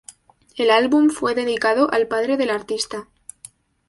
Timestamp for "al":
1.93-2.07